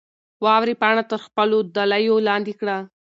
واورې 0.45 0.73
پاڼه 0.81 1.03
تر 1.11 1.17
خپلو 1.27 1.57
دلیو 1.77 2.15
لاندې 2.27 2.53
کړه. 2.59 2.77